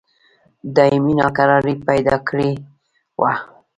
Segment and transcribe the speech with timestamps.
[0.75, 2.51] دایمي ناکراري پیدا کړې
[3.19, 3.33] وه.